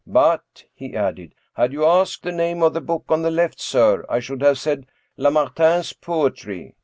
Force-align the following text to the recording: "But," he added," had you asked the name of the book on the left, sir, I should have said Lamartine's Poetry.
"But," 0.23 0.65
he 0.73 0.95
added," 0.95 1.35
had 1.57 1.71
you 1.73 1.85
asked 1.85 2.23
the 2.23 2.31
name 2.31 2.63
of 2.63 2.73
the 2.73 2.81
book 2.81 3.05
on 3.09 3.21
the 3.21 3.29
left, 3.29 3.59
sir, 3.61 4.03
I 4.09 4.19
should 4.19 4.41
have 4.41 4.57
said 4.57 4.87
Lamartine's 5.15 5.93
Poetry. 5.93 6.73